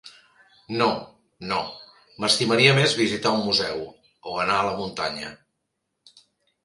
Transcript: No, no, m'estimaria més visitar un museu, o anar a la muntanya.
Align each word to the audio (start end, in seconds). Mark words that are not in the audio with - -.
No, 0.77 0.87
no, 1.51 1.59
m'estimaria 2.23 2.73
més 2.79 2.95
visitar 3.03 3.35
un 3.39 3.45
museu, 3.51 3.85
o 4.33 4.41
anar 4.47 4.57
a 4.63 4.67
la 4.71 4.75
muntanya. 4.81 5.31